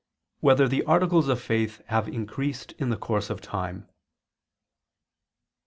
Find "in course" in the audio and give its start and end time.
2.79-3.29